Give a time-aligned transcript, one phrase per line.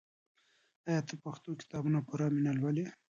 [0.87, 2.85] آیا ته پښتو کتابونه په پوره مینه لولې؟